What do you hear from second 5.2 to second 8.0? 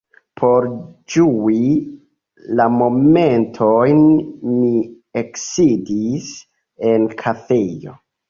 eksidis en kafejo.